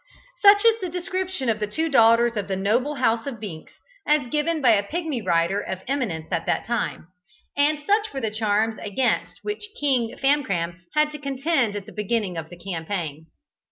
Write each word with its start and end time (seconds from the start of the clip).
Such 0.41 0.65
is 0.65 0.81
the 0.81 0.89
description 0.89 1.47
of 1.47 1.59
the 1.59 1.67
two 1.67 1.87
daughters 1.87 2.35
of 2.35 2.47
the 2.47 2.55
noble 2.55 2.95
house 2.95 3.27
of 3.27 3.39
Binks, 3.39 3.73
as 4.07 4.31
given 4.31 4.59
by 4.59 4.71
a 4.71 4.81
Pigmy 4.81 5.21
writer 5.23 5.61
of 5.61 5.83
eminence 5.87 6.25
at 6.31 6.47
that 6.47 6.65
time, 6.65 7.09
and 7.55 7.77
such 7.85 8.11
were 8.11 8.19
the 8.21 8.31
charms 8.31 8.77
against 8.81 9.43
which 9.43 9.69
King 9.79 10.17
Famcram 10.17 10.79
had 10.95 11.11
to 11.11 11.19
contend 11.19 11.75
at 11.75 11.85
the 11.85 11.91
beginning 11.93 12.35
of 12.35 12.49
the 12.49 12.57
campaign. 12.57 13.27